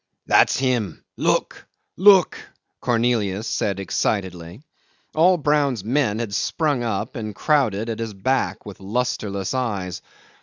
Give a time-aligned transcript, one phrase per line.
[0.25, 1.67] "That's him; look!
[1.95, 2.35] look!"
[2.79, 4.63] Cornelius said excitedly.
[5.13, 10.01] All Brown's men had sprung up and crowded at his back with lustreless eyes.